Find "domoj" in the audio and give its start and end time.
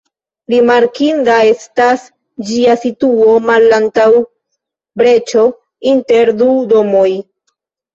6.77-7.11